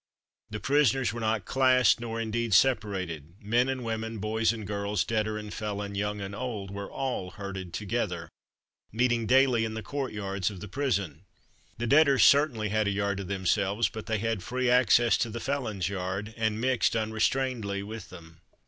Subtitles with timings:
[0.49, 5.37] The prisoners were not classed, nor indeed, separated; men and women, boys and girls, debtor
[5.37, 8.27] and felon, young and old, were all herded together,
[8.91, 11.21] meeting daily in the courtyards of the prison.
[11.77, 15.39] The debtors certainly had a yard to themselves, but they had free access to the
[15.39, 18.41] felon's yard, and mixed unrestrainedly with them.